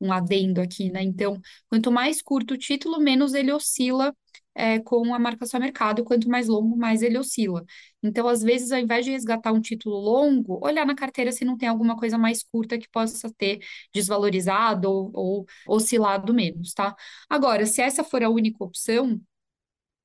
um 0.00 0.12
adendo 0.12 0.60
aqui, 0.60 0.90
né? 0.90 1.02
Então, 1.02 1.40
quanto 1.68 1.90
mais 1.90 2.22
curto 2.22 2.54
o 2.54 2.58
título, 2.58 3.00
menos 3.00 3.34
ele 3.34 3.52
oscila 3.52 4.14
é, 4.58 4.80
com 4.80 5.14
a 5.14 5.18
marcação 5.18 5.58
a 5.58 5.60
mercado, 5.62 6.04
quanto 6.04 6.28
mais 6.28 6.48
longo, 6.48 6.76
mais 6.76 7.02
ele 7.02 7.16
oscila. 7.18 7.64
Então, 8.02 8.28
às 8.28 8.42
vezes, 8.42 8.72
ao 8.72 8.78
invés 8.80 9.04
de 9.04 9.12
resgatar 9.12 9.52
um 9.52 9.60
título 9.60 9.96
longo, 9.98 10.58
olhar 10.64 10.84
na 10.86 10.94
carteira 10.96 11.32
se 11.32 11.44
não 11.44 11.56
tem 11.56 11.68
alguma 11.68 11.96
coisa 11.96 12.18
mais 12.18 12.42
curta 12.42 12.78
que 12.78 12.88
possa 12.90 13.30
ter 13.38 13.60
desvalorizado 13.94 14.90
ou, 14.90 15.12
ou 15.14 15.46
oscilado 15.68 16.34
menos, 16.34 16.74
tá? 16.74 16.94
Agora, 17.30 17.66
se 17.66 17.80
essa 17.82 18.02
for 18.04 18.22
a 18.22 18.28
única 18.30 18.64
opção, 18.64 19.20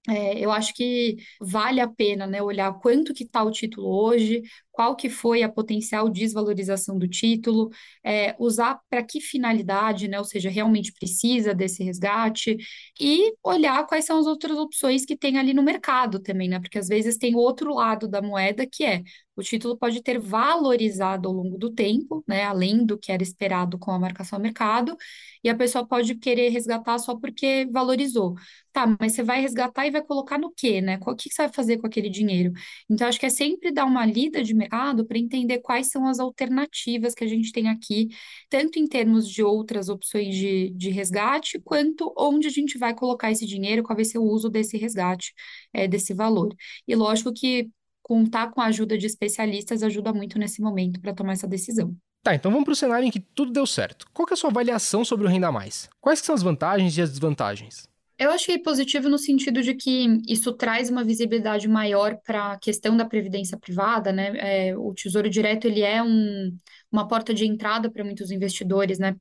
é, 0.10 0.38
eu 0.39 0.51
acho 0.51 0.74
que 0.74 1.15
vale 1.39 1.79
a 1.79 1.88
pena, 1.88 2.27
né, 2.27 2.41
olhar 2.41 2.74
quanto 2.79 3.13
que 3.13 3.24
está 3.24 3.41
o 3.43 3.51
título 3.51 3.88
hoje, 3.88 4.41
qual 4.74 4.96
que 4.96 5.10
foi 5.10 5.44
a 5.44 5.50
potencial 5.50 6.10
desvalorização 6.10 6.98
do 6.98 7.08
título, 7.08 7.70
é, 8.03 8.36
usar 8.39 8.80
para 8.89 9.03
que 9.03 9.22
finalidade, 9.22 10.08
né, 10.10 10.20
ou 10.20 10.25
seja, 10.25 10.50
realmente 10.50 10.92
precisa 10.92 11.53
desse 11.56 11.84
resgate, 11.84 12.58
e 13.00 13.34
olhar 13.44 13.86
quais 13.88 14.06
são 14.06 14.20
as 14.20 14.25
outras 14.25 14.58
opções 14.58 15.06
que 15.06 15.15
tem 15.15 15.38
ali 15.38 15.53
no 15.53 15.63
mercado 15.63 16.20
também, 16.20 16.50
né, 16.50 16.60
porque 16.60 16.80
às 16.80 16.88
vezes 16.89 17.18
tem 17.18 17.36
outro 17.36 17.75
lado 17.75 18.08
da 18.08 18.22
moeda 18.22 18.68
que 18.68 18.84
é 18.84 19.03
o 19.36 19.42
título 19.42 19.77
pode 19.77 20.01
ter 20.03 20.20
valorizado 20.20 21.27
ao 21.27 21.34
longo 21.34 21.58
do 21.58 21.72
tempo, 21.72 22.24
né, 22.27 22.44
além 22.44 22.86
do 22.86 22.98
que 22.98 23.12
era 23.12 23.24
esperado 23.24 23.80
com 23.80 23.92
a 23.92 23.98
marcação 24.00 24.38
ao 24.38 24.44
mercado, 24.44 24.96
e 25.44 25.50
a 25.50 25.56
pessoa 25.56 25.86
pode 25.88 26.15
querer 26.15 26.50
resgatar 26.50 27.00
só 27.00 27.15
porque 27.18 27.68
valorizou. 27.72 28.36
Tá, 28.72 28.86
mas 29.00 29.13
você 29.13 29.24
vai 29.24 29.42
resgatar 29.42 29.86
e 29.86 29.92
vai 29.92 30.01
colocar 30.01 30.38
no 30.39 30.51
quê, 30.51 30.82
né? 30.82 30.98
O 31.06 31.15
que 31.15 31.30
você 31.30 31.44
vai 31.44 31.53
fazer 31.53 31.77
com 31.77 31.86
aquele 31.86 32.10
dinheiro? 32.10 32.51
Então, 32.89 33.08
acho 33.08 33.20
que 33.20 33.25
é 33.27 33.30
sempre 33.30 33.72
dar 33.72 33.86
uma 33.86 34.03
lida 34.06 34.44
de 34.44 34.53
mercado 34.63 35.05
para 35.05 35.17
entender 35.17 35.60
quais 35.60 35.88
são 35.88 36.08
as 36.08 36.20
alternativas 36.20 37.13
que 37.13 37.24
a 37.24 37.27
gente 37.27 37.51
tem 37.51 37.70
aqui, 37.70 38.10
tanto 38.50 38.79
em 38.79 38.88
termos 38.88 39.29
de 39.29 39.43
outras 39.43 39.89
opções 39.89 40.36
de, 40.36 40.72
de 40.72 40.89
resgate, 40.89 41.60
quanto 41.60 42.13
onde 42.17 42.48
a 42.48 42.51
gente 42.51 42.77
vai 42.77 42.93
colocar 42.93 43.32
esse 43.32 43.46
dinheiro, 43.46 43.84
qual 43.84 43.96
vai 43.96 44.05
ser 44.05 44.17
o 44.17 44.24
uso 44.24 44.50
desse 44.50 44.77
resgate, 44.77 45.34
é, 45.74 45.88
desse 45.88 46.13
valor. 46.13 46.53
E 46.88 46.96
lógico 46.96 47.34
que 47.34 47.70
contar 48.01 48.51
com 48.51 48.62
a 48.62 48.65
ajuda 48.65 48.98
de 48.98 49.05
especialistas 49.05 49.82
ajuda 49.82 50.13
muito 50.13 50.38
nesse 50.38 50.62
momento 50.62 51.00
para 51.00 51.13
tomar 51.13 51.34
essa 51.34 51.48
decisão. 51.48 51.96
Tá, 52.22 52.34
então 52.34 52.51
vamos 52.51 52.63
para 52.63 52.74
o 52.74 52.75
cenário 52.75 53.05
em 53.05 53.12
que 53.12 53.20
tudo 53.20 53.51
deu 53.51 53.65
certo. 53.65 54.05
Qual 54.13 54.27
é 54.29 54.34
a 54.34 54.38
sua 54.38 54.50
avaliação 54.50 55.03
sobre 55.03 55.25
o 55.25 55.29
Renda 55.29 55.51
Mais? 55.51 55.89
Quais 56.00 56.20
são 56.20 56.34
as 56.34 56.41
vantagens 56.41 56.98
e 56.98 57.01
as 57.01 57.10
desvantagens? 57.10 57.88
Eu 58.24 58.32
achei 58.32 58.58
positivo 58.58 59.10
no 59.10 59.18
sentido 59.18 59.62
de 59.62 59.75
que 59.75 60.08
isso 60.30 60.53
traz 60.53 60.89
uma 60.89 61.03
visibilidade 61.03 61.68
maior 61.68 62.18
para 62.25 62.53
a 62.53 62.58
questão 62.58 62.96
da 62.96 63.03
previdência 63.03 63.58
privada, 63.58 64.13
né? 64.13 64.70
É, 64.70 64.77
o 64.77 64.94
Tesouro 64.94 65.30
Direto 65.30 65.65
ele 65.65 65.82
é 65.82 66.01
um, 66.01 66.58
uma 66.89 67.06
porta 67.06 67.34
de 67.34 67.46
entrada 67.46 67.92
para 67.92 68.01
muitos 68.01 68.32
investidores, 68.32 68.98
né? 68.98 69.13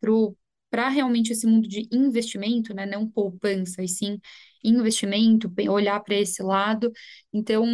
Para 0.70 0.88
realmente 0.88 1.32
esse 1.32 1.48
mundo 1.48 1.66
de 1.66 1.88
investimento, 1.90 2.72
né? 2.72 2.86
Não 2.86 3.08
poupança, 3.08 3.82
e 3.82 3.88
sim 3.88 4.20
investimento, 4.62 5.52
olhar 5.68 5.98
para 6.00 6.14
esse 6.14 6.40
lado. 6.40 6.92
Então, 7.32 7.66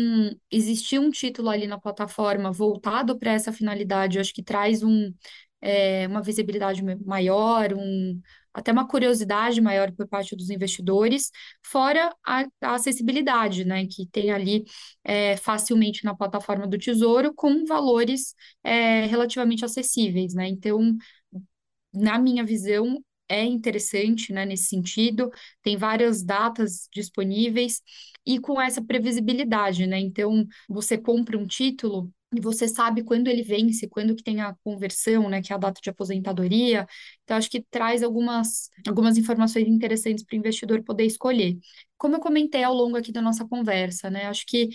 existir 0.51 0.99
um 0.99 1.11
título 1.11 1.51
ali 1.51 1.67
na 1.67 1.79
plataforma 1.79 2.51
voltado 2.51 3.19
para 3.19 3.33
essa 3.33 3.53
finalidade, 3.53 4.17
eu 4.17 4.23
acho 4.23 4.33
que 4.33 4.43
traz 4.43 4.83
um, 4.83 5.13
é, 5.61 6.07
uma 6.09 6.23
visibilidade 6.23 6.83
maior, 7.05 7.75
um, 7.75 8.19
até 8.59 8.73
uma 8.73 8.87
curiosidade 8.89 9.61
maior 9.61 9.93
por 9.93 10.07
parte 10.09 10.35
dos 10.37 10.51
investidores, 10.51 11.31
fora 11.63 12.15
a, 12.27 12.45
a 12.61 12.75
acessibilidade, 12.75 13.65
né, 13.65 13.87
que 13.87 14.07
tem 14.07 14.31
ali 14.31 14.65
é, 15.05 15.37
facilmente 15.37 16.05
na 16.05 16.15
plataforma 16.15 16.67
do 16.67 16.79
Tesouro, 16.79 17.33
com 17.35 17.65
valores 17.65 18.35
é, 18.65 19.07
relativamente 19.07 19.65
acessíveis, 19.65 20.35
né? 20.35 20.49
Então, 20.49 20.97
na 21.93 22.19
minha 22.19 22.45
visão, 22.45 23.03
é 23.29 23.45
interessante, 23.45 24.33
né, 24.33 24.45
nesse 24.47 24.67
sentido, 24.67 25.31
tem 25.63 25.77
várias 25.77 26.23
datas 26.23 26.89
disponíveis 26.93 27.83
e 28.25 28.39
com 28.41 28.61
essa 28.61 28.83
previsibilidade, 28.83 29.87
né? 29.87 29.99
Então, 29.99 30.47
você 30.69 30.97
compra 30.97 31.37
um 31.39 31.47
título 31.47 32.11
e 32.35 32.41
você 32.41 32.69
sabe 32.69 33.03
quando 33.03 33.29
ele 33.29 33.43
vence, 33.43 33.89
quando 33.89 34.15
que 34.15 34.23
tem 34.23 34.41
a 34.41 34.55
conversão, 34.63 35.29
né, 35.31 35.41
que 35.43 35.53
é 35.53 35.57
a 35.57 35.59
data 35.59 35.81
de 35.83 35.89
aposentadoria. 35.91 36.87
Então, 37.25 37.37
acho 37.37 37.51
que 37.51 37.63
traz 37.71 38.03
algumas, 38.03 38.69
algumas 38.87 39.17
informações 39.17 39.67
interessantes 39.67 40.25
para 40.25 40.35
o 40.37 40.39
investidor 40.39 40.83
poder 40.85 41.05
escolher. 41.07 41.59
Como 41.97 42.17
eu 42.17 42.21
comentei 42.21 42.63
ao 42.63 42.75
longo 42.75 42.97
aqui 42.99 43.13
da 43.13 43.23
nossa 43.23 43.47
conversa, 43.49 44.11
né, 44.11 44.27
acho 44.27 44.45
que 44.47 44.69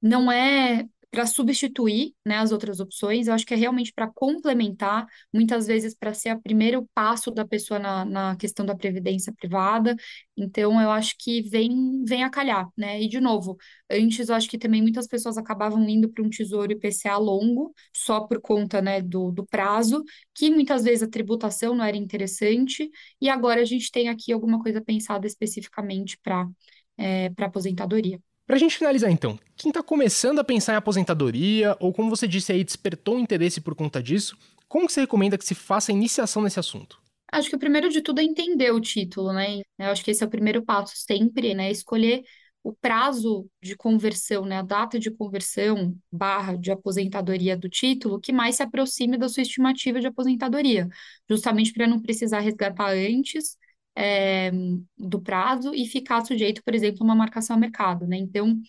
não 0.00 0.30
é 0.30 0.86
para 1.12 1.26
substituir 1.26 2.14
né, 2.26 2.38
as 2.38 2.52
outras 2.52 2.80
opções, 2.80 3.28
eu 3.28 3.34
acho 3.34 3.46
que 3.46 3.54
é 3.54 3.56
realmente 3.56 3.92
para 3.92 4.08
complementar, 4.10 5.06
muitas 5.32 5.66
vezes 5.66 5.94
para 5.94 6.14
ser 6.14 6.34
o 6.34 6.40
primeiro 6.42 6.88
passo 6.94 7.30
da 7.30 7.46
pessoa 7.46 7.78
na, 7.78 8.04
na 8.04 8.36
questão 8.36 8.66
da 8.66 8.74
previdência 8.74 9.32
privada. 9.34 9.94
Então, 10.36 10.80
eu 10.80 10.90
acho 10.90 11.14
que 11.18 11.42
vem, 11.42 12.02
vem 12.04 12.24
a 12.24 12.30
calhar, 12.30 12.66
né? 12.76 13.00
E, 13.02 13.08
de 13.08 13.20
novo, 13.20 13.58
antes 13.90 14.28
eu 14.30 14.34
acho 14.34 14.48
que 14.48 14.58
também 14.58 14.80
muitas 14.82 15.06
pessoas 15.06 15.36
acabavam 15.36 15.86
indo 15.88 16.08
para 16.10 16.24
um 16.24 16.30
tesouro 16.30 16.72
IPCA 16.72 17.18
longo, 17.18 17.74
só 17.94 18.20
por 18.26 18.40
conta 18.40 18.80
né, 18.80 19.02
do, 19.02 19.30
do 19.30 19.46
prazo, 19.46 20.02
que 20.34 20.50
muitas 20.50 20.82
vezes 20.82 21.02
a 21.02 21.10
tributação 21.10 21.74
não 21.74 21.84
era 21.84 21.96
interessante, 21.96 22.90
e 23.20 23.28
agora 23.28 23.60
a 23.60 23.64
gente 23.66 23.90
tem 23.90 24.08
aqui 24.08 24.32
alguma 24.32 24.60
coisa 24.62 24.80
pensada 24.80 25.26
especificamente 25.26 26.18
para 26.22 26.48
é, 26.96 27.30
para 27.30 27.46
aposentadoria. 27.46 28.20
Pra 28.52 28.58
gente 28.58 28.76
finalizar 28.76 29.10
então, 29.10 29.38
quem 29.56 29.70
está 29.70 29.82
começando 29.82 30.38
a 30.38 30.44
pensar 30.44 30.74
em 30.74 30.76
aposentadoria, 30.76 31.74
ou 31.80 31.90
como 31.90 32.10
você 32.10 32.28
disse 32.28 32.52
aí, 32.52 32.62
despertou 32.62 33.18
interesse 33.18 33.62
por 33.62 33.74
conta 33.74 34.02
disso, 34.02 34.36
como 34.68 34.90
você 34.90 35.00
recomenda 35.00 35.38
que 35.38 35.44
se 35.46 35.54
faça 35.54 35.90
a 35.90 35.94
iniciação 35.94 36.42
nesse 36.42 36.60
assunto? 36.60 37.00
Acho 37.32 37.48
que 37.48 37.56
o 37.56 37.58
primeiro 37.58 37.88
de 37.88 38.02
tudo 38.02 38.20
é 38.20 38.24
entender 38.24 38.70
o 38.70 38.78
título, 38.78 39.32
né? 39.32 39.62
Eu 39.78 39.86
acho 39.86 40.04
que 40.04 40.10
esse 40.10 40.22
é 40.22 40.26
o 40.26 40.28
primeiro 40.28 40.62
passo 40.62 40.92
sempre, 40.94 41.54
né? 41.54 41.70
Escolher 41.70 42.24
o 42.62 42.74
prazo 42.74 43.48
de 43.62 43.74
conversão, 43.74 44.44
né? 44.44 44.58
A 44.58 44.62
data 44.62 44.98
de 44.98 45.10
conversão 45.10 45.96
barra 46.12 46.54
de 46.54 46.70
aposentadoria 46.70 47.56
do 47.56 47.70
título 47.70 48.20
que 48.20 48.34
mais 48.34 48.56
se 48.56 48.62
aproxime 48.62 49.16
da 49.16 49.30
sua 49.30 49.44
estimativa 49.44 49.98
de 49.98 50.08
aposentadoria, 50.08 50.90
justamente 51.26 51.72
para 51.72 51.86
não 51.86 51.98
precisar 51.98 52.40
resgatar 52.40 52.90
antes 52.90 53.56
é, 53.96 54.50
do 54.98 55.20
prazo 55.20 55.74
e 55.74 55.86
ficar 55.86 56.24
sujeito, 56.24 56.62
por 56.64 56.74
exemplo, 56.74 56.98
a 57.02 57.04
uma 57.04 57.14
marcação 57.14 57.56
a 57.56 57.58
mercado, 57.58 58.06
né? 58.06 58.16
Então, 58.16 58.60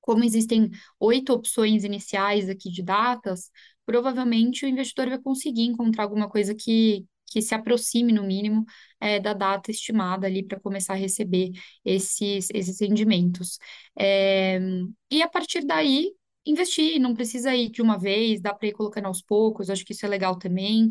como 0.00 0.24
existem 0.24 0.70
oito 0.98 1.32
opções 1.32 1.84
iniciais 1.84 2.48
aqui 2.48 2.70
de 2.70 2.82
datas, 2.82 3.50
provavelmente 3.84 4.64
o 4.64 4.68
investidor 4.68 5.08
vai 5.08 5.18
conseguir 5.20 5.62
encontrar 5.62 6.04
alguma 6.04 6.28
coisa 6.28 6.54
que, 6.54 7.06
que 7.26 7.42
se 7.42 7.54
aproxime, 7.54 8.12
no 8.12 8.24
mínimo, 8.24 8.64
é, 9.00 9.20
da 9.20 9.34
data 9.34 9.70
estimada 9.70 10.26
ali 10.26 10.42
para 10.42 10.60
começar 10.60 10.94
a 10.94 10.96
receber 10.96 11.50
esses, 11.84 12.48
esses 12.54 12.80
rendimentos. 12.80 13.58
É, 13.98 14.58
e 15.10 15.22
a 15.22 15.28
partir 15.28 15.64
daí, 15.66 16.12
investir, 16.50 16.98
não 17.00 17.14
precisa 17.14 17.54
ir 17.54 17.70
de 17.70 17.82
uma 17.82 17.98
vez, 17.98 18.40
dá 18.40 18.54
para 18.54 18.68
ir 18.68 18.72
colocando 18.72 19.06
aos 19.06 19.22
poucos, 19.22 19.70
acho 19.70 19.84
que 19.84 19.92
isso 19.92 20.06
é 20.06 20.08
legal 20.08 20.38
também, 20.38 20.86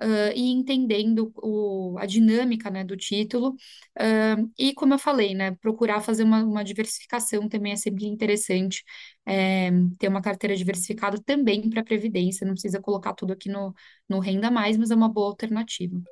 uh, 0.00 0.32
e 0.34 0.50
entendendo 0.50 1.32
o, 1.36 1.96
a 1.98 2.06
dinâmica 2.06 2.70
né, 2.70 2.84
do 2.84 2.96
título, 2.96 3.50
uh, 3.50 4.50
e 4.58 4.74
como 4.74 4.94
eu 4.94 4.98
falei, 4.98 5.34
né, 5.34 5.52
procurar 5.60 6.00
fazer 6.00 6.24
uma, 6.24 6.42
uma 6.42 6.64
diversificação 6.64 7.48
também 7.48 7.72
é 7.72 7.76
sempre 7.76 8.06
interessante, 8.06 8.84
é, 9.26 9.70
ter 9.98 10.08
uma 10.08 10.22
carteira 10.22 10.56
diversificada 10.56 11.20
também 11.24 11.68
para 11.70 11.84
Previdência, 11.84 12.46
não 12.46 12.54
precisa 12.54 12.80
colocar 12.80 13.14
tudo 13.14 13.32
aqui 13.32 13.48
no, 13.48 13.74
no 14.08 14.18
Renda 14.18 14.50
Mais, 14.50 14.76
mas 14.76 14.90
é 14.90 14.94
uma 14.94 15.08
boa 15.08 15.28
alternativa. 15.28 16.02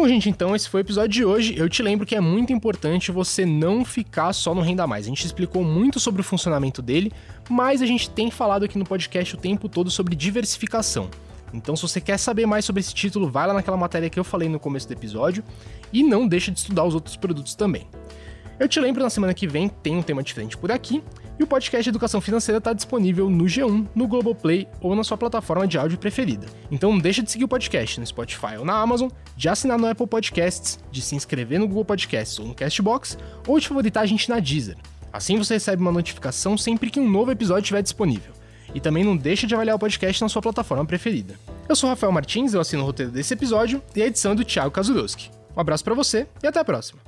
Bom, 0.00 0.08
gente, 0.08 0.30
então 0.30 0.56
esse 0.56 0.66
foi 0.66 0.80
o 0.80 0.82
episódio 0.82 1.10
de 1.10 1.24
hoje. 1.26 1.54
Eu 1.58 1.68
te 1.68 1.82
lembro 1.82 2.06
que 2.06 2.16
é 2.16 2.22
muito 2.22 2.54
importante 2.54 3.12
você 3.12 3.44
não 3.44 3.84
ficar 3.84 4.32
só 4.32 4.54
no 4.54 4.62
Renda 4.62 4.86
Mais. 4.86 5.04
A 5.04 5.10
gente 5.10 5.26
explicou 5.26 5.62
muito 5.62 6.00
sobre 6.00 6.22
o 6.22 6.24
funcionamento 6.24 6.80
dele, 6.80 7.12
mas 7.50 7.82
a 7.82 7.86
gente 7.86 8.08
tem 8.08 8.30
falado 8.30 8.64
aqui 8.64 8.78
no 8.78 8.84
podcast 8.86 9.34
o 9.34 9.38
tempo 9.38 9.68
todo 9.68 9.90
sobre 9.90 10.16
diversificação. 10.16 11.10
Então, 11.52 11.76
se 11.76 11.82
você 11.82 12.00
quer 12.00 12.16
saber 12.16 12.46
mais 12.46 12.64
sobre 12.64 12.80
esse 12.80 12.94
título, 12.94 13.30
vai 13.30 13.46
lá 13.46 13.52
naquela 13.52 13.76
matéria 13.76 14.08
que 14.08 14.18
eu 14.18 14.24
falei 14.24 14.48
no 14.48 14.58
começo 14.58 14.88
do 14.88 14.94
episódio 14.94 15.44
e 15.92 16.02
não 16.02 16.26
deixe 16.26 16.50
de 16.50 16.58
estudar 16.58 16.84
os 16.84 16.94
outros 16.94 17.14
produtos 17.14 17.54
também. 17.54 17.86
Eu 18.58 18.66
te 18.66 18.80
lembro 18.80 19.02
na 19.02 19.10
semana 19.10 19.34
que 19.34 19.46
vem 19.46 19.68
tem 19.68 19.98
um 19.98 20.02
tema 20.02 20.22
diferente 20.22 20.56
por 20.56 20.72
aqui 20.72 21.02
E 21.40 21.42
o 21.42 21.46
podcast 21.46 21.88
Educação 21.88 22.20
Financeira 22.20 22.58
está 22.58 22.74
disponível 22.74 23.30
no 23.30 23.44
G1, 23.44 23.86
no 23.94 24.06
Globoplay 24.06 24.68
ou 24.78 24.94
na 24.94 25.02
sua 25.02 25.16
plataforma 25.16 25.66
de 25.66 25.78
áudio 25.78 25.96
preferida. 25.96 26.46
Então 26.70 26.92
não 26.92 26.98
deixa 26.98 27.22
de 27.22 27.30
seguir 27.30 27.44
o 27.44 27.48
podcast 27.48 27.98
no 27.98 28.04
Spotify 28.04 28.58
ou 28.58 28.64
na 28.66 28.74
Amazon, 28.74 29.08
de 29.34 29.48
assinar 29.48 29.78
no 29.78 29.86
Apple 29.86 30.06
Podcasts, 30.06 30.78
de 30.92 31.00
se 31.00 31.16
inscrever 31.16 31.58
no 31.58 31.66
Google 31.66 31.86
Podcasts 31.86 32.38
ou 32.38 32.44
no 32.46 32.54
Castbox, 32.54 33.16
ou 33.48 33.58
de 33.58 33.66
favoritar 33.66 34.02
a 34.02 34.06
gente 34.06 34.28
na 34.28 34.38
Deezer. 34.38 34.76
Assim 35.10 35.38
você 35.38 35.54
recebe 35.54 35.80
uma 35.80 35.90
notificação 35.90 36.58
sempre 36.58 36.90
que 36.90 37.00
um 37.00 37.08
novo 37.08 37.30
episódio 37.30 37.62
estiver 37.62 37.80
disponível. 37.80 38.34
E 38.74 38.78
também 38.78 39.02
não 39.02 39.16
deixa 39.16 39.46
de 39.46 39.54
avaliar 39.54 39.76
o 39.76 39.78
podcast 39.78 40.20
na 40.20 40.28
sua 40.28 40.42
plataforma 40.42 40.84
preferida. 40.84 41.36
Eu 41.66 41.74
sou 41.74 41.88
Rafael 41.88 42.12
Martins, 42.12 42.52
eu 42.52 42.60
assino 42.60 42.82
o 42.82 42.84
roteiro 42.84 43.10
desse 43.10 43.32
episódio 43.32 43.82
e 43.96 44.02
a 44.02 44.06
edição 44.06 44.32
é 44.32 44.34
do 44.34 44.44
Thiago 44.44 44.72
Kazurowski. 44.72 45.30
Um 45.56 45.60
abraço 45.60 45.84
para 45.84 45.94
você 45.94 46.26
e 46.42 46.46
até 46.46 46.60
a 46.60 46.64
próxima. 46.66 47.00